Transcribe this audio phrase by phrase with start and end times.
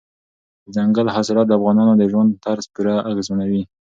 [0.73, 3.63] دځنګل حاصلات د افغانانو د ژوند طرز پوره اغېزمنوي.